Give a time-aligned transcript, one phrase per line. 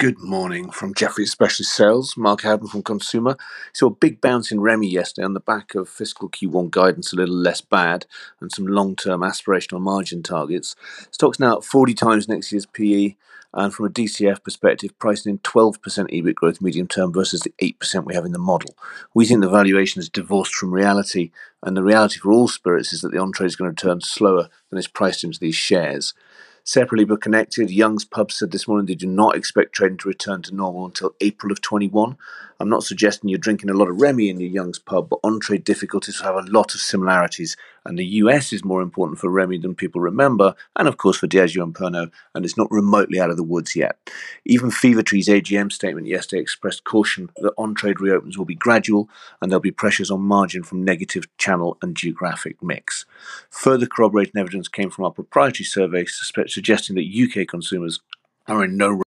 [0.00, 2.16] Good morning from Jefferies Specialist Sales.
[2.16, 3.36] Mark Howden from Consumer.
[3.74, 7.16] Saw a big bounce in Remy yesterday on the back of fiscal Q1 guidance a
[7.16, 8.06] little less bad
[8.40, 10.74] and some long-term aspirational margin targets.
[11.10, 13.14] Stock's now at 40 times next year's PE,
[13.52, 18.06] and from a DCF perspective, pricing in 12% EBIT growth medium term versus the 8%
[18.06, 18.74] we have in the model.
[19.12, 21.30] We think the valuation is divorced from reality,
[21.62, 24.48] and the reality for all spirits is that the on-trade is going to turn slower
[24.70, 26.14] than is priced into these shares.
[26.64, 30.42] Separately but connected, Young's Pub said this morning they do not expect trading to return
[30.42, 32.16] to normal until April of 21.
[32.60, 35.64] I'm not suggesting you're drinking a lot of Remy in your Young's Pub, but on-trade
[35.64, 37.56] difficulties will have a lot of similarities,
[37.90, 41.26] and the US is more important for Remy than people remember, and of course for
[41.26, 43.98] Diageo and Pernod, and it's not remotely out of the woods yet.
[44.44, 49.08] Even Fever-Tree's AGM statement yesterday expressed caution that on-trade reopens will be gradual,
[49.42, 53.06] and there'll be pressures on margin from negative channel and geographic mix.
[53.50, 57.98] Further corroborating evidence came from our proprietary survey suggesting that UK consumers
[58.46, 59.02] are in no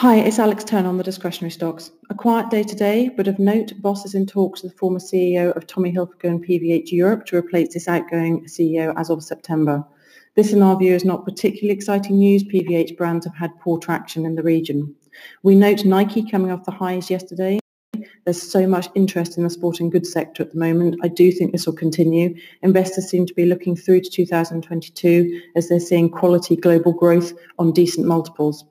[0.00, 1.90] Hi, it's Alex Turner on the discretionary stocks.
[2.08, 5.54] A quiet day today, but of note, Boss is in talks with the former CEO
[5.54, 9.84] of Tommy Hilfiger and PVH Europe to replace this outgoing CEO as of September.
[10.36, 12.42] This, in our view, is not particularly exciting news.
[12.44, 14.94] PVH brands have had poor traction in the region.
[15.42, 17.58] We note Nike coming off the highs yesterday.
[18.24, 20.96] There's so much interest in the sporting goods sector at the moment.
[21.02, 22.34] I do think this will continue.
[22.62, 27.72] Investors seem to be looking through to 2022 as they're seeing quality global growth on
[27.72, 28.64] decent multiples.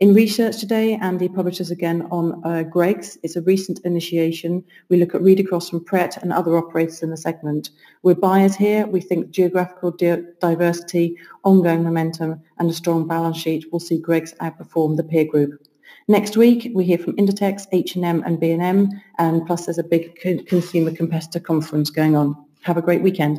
[0.00, 3.18] In research today, Andy publishes again on uh, Greggs.
[3.22, 4.64] It's a recent initiation.
[4.88, 7.68] We look at read across from Pret and other operators in the segment.
[8.02, 8.86] We're buyers here.
[8.86, 14.32] We think geographical di- diversity, ongoing momentum, and a strong balance sheet will see Greggs
[14.40, 15.60] outperform the peer group.
[16.08, 20.42] Next week, we hear from Inditex, H&M, and B&M, and plus there's a big co-
[20.44, 22.42] consumer competitor conference going on.
[22.62, 23.38] Have a great weekend.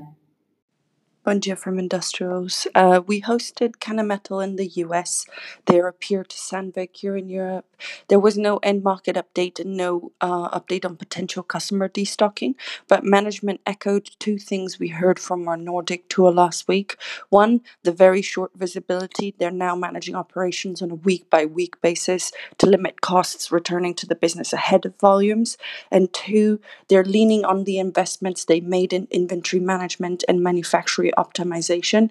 [1.23, 2.65] Bonjour from Industrials.
[2.73, 5.27] Uh, we hosted Kennametal in the US.
[5.67, 7.67] They're a peer to Sandvik here in Europe.
[8.07, 12.55] There was no end market update and no uh, update on potential customer destocking,
[12.87, 16.97] but management echoed two things we heard from our Nordic tour last week.
[17.29, 19.35] One, the very short visibility.
[19.37, 24.07] They're now managing operations on a week by week basis to limit costs returning to
[24.07, 25.55] the business ahead of volumes.
[25.91, 32.09] And two, they're leaning on the investments they made in inventory management and manufacturing optimization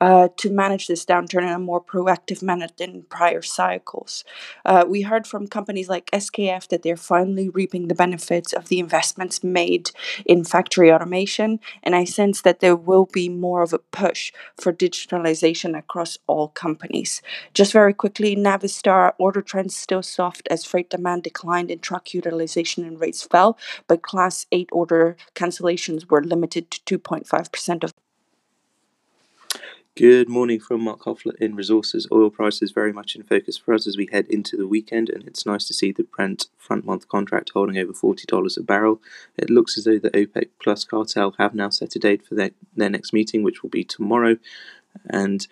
[0.00, 4.24] uh, to manage this downturn in a more proactive manner than prior cycles.
[4.64, 8.78] Uh, we heard from companies like SKF that they're finally reaping the benefits of the
[8.78, 9.90] investments made
[10.24, 14.72] in factory automation, and I sense that there will be more of a push for
[14.72, 17.22] digitalization across all companies.
[17.54, 22.84] Just very quickly, Navistar order trends still soft as freight demand declined and truck utilization
[22.84, 27.94] and rates fell, but Class 8 order cancellations were limited to 2.5% of
[30.00, 32.08] Good morning from Mark Hoffler in Resources.
[32.10, 35.24] Oil prices very much in focus for us as we head into the weekend, and
[35.24, 39.02] it's nice to see the Brent front month contract holding over $40 a barrel.
[39.36, 42.52] It looks as though the OPEC Plus cartel have now set a date for their,
[42.74, 44.38] their next meeting, which will be tomorrow,
[45.04, 45.46] and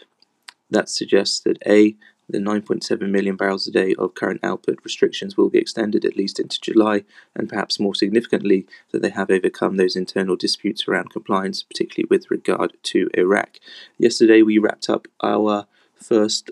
[0.70, 1.94] that suggests that A,
[2.28, 6.38] the 9.7 million barrels a day of current output restrictions will be extended at least
[6.38, 11.62] into July, and perhaps more significantly, that they have overcome those internal disputes around compliance,
[11.62, 13.58] particularly with regard to Iraq.
[13.98, 16.50] Yesterday, we wrapped up our first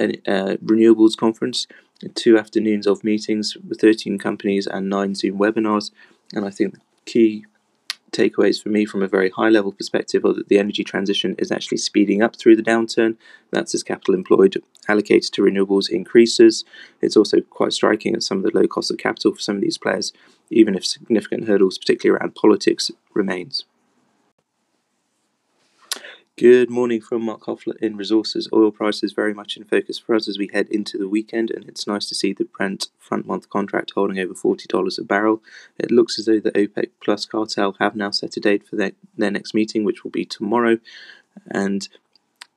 [0.00, 1.66] uh, renewables conference,
[2.14, 5.90] two afternoons of meetings with 13 companies and nine Zoom webinars,
[6.32, 7.46] and I think the key
[8.14, 11.50] takeaways for me from a very high level perspective are that the energy transition is
[11.50, 13.16] actually speeding up through the downturn.
[13.50, 16.64] That's as capital employed allocated to renewables increases.
[17.00, 19.62] It's also quite striking that some of the low cost of capital for some of
[19.62, 20.12] these players,
[20.50, 23.64] even if significant hurdles, particularly around politics, remains.
[26.36, 28.48] Good morning from Mark Hoffler in Resources.
[28.52, 31.64] Oil prices very much in focus for us as we head into the weekend, and
[31.68, 35.44] it's nice to see the Brent front month contract holding over $40 a barrel.
[35.78, 38.90] It looks as though the OPEC Plus cartel have now set a date for their,
[39.16, 40.78] their next meeting, which will be tomorrow,
[41.46, 41.88] and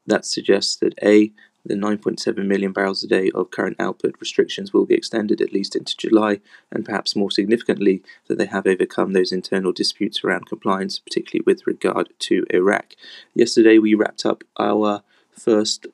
[0.07, 1.31] that suggests that A,
[1.67, 5.75] the 9.7 million barrels a day of current output restrictions will be extended at least
[5.75, 6.40] into July,
[6.72, 11.67] and perhaps more significantly, that they have overcome those internal disputes around compliance, particularly with
[11.67, 12.96] regard to Iraq.
[13.34, 15.87] Yesterday, we wrapped up our first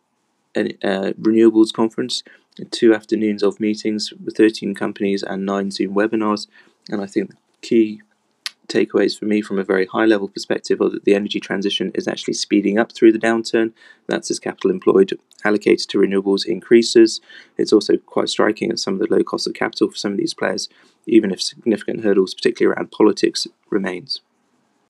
[0.56, 2.24] uh, renewables conference,
[2.72, 6.48] two afternoons of meetings with 13 companies and nine Zoom webinars,
[6.90, 8.02] and I think the key
[8.74, 12.08] takeaways for me from a very high level perspective are that the energy transition is
[12.08, 13.74] actually speeding up through the downturn.
[14.08, 17.22] That's as capital employed allocated to renewables increases.
[17.58, 20.18] It's also quite striking that some of the low cost of capital for some of
[20.18, 20.70] these players,
[21.06, 24.22] even if significant hurdles, particularly around politics, remains.